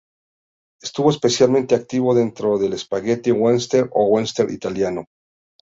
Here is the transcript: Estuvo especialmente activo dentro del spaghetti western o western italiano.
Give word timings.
Estuvo 0.81 1.11
especialmente 1.11 1.75
activo 1.75 2.15
dentro 2.15 2.57
del 2.57 2.75
spaghetti 2.75 3.29
western 3.31 3.91
o 3.93 4.07
western 4.07 4.51
italiano. 4.51 5.05